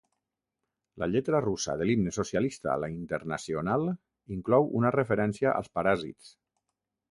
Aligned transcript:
La 1.01 1.09
lletra 1.15 1.41
russa 1.45 1.75
de 1.81 1.87
l'himne 1.89 2.13
socialista 2.17 2.79
"La 2.85 2.89
internacional" 2.95 3.87
inclou 4.39 4.69
una 4.83 4.95
referència 4.99 5.55
als 5.61 5.73
paràsits. 5.79 6.35